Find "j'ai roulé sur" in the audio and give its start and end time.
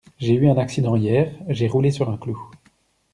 1.47-2.09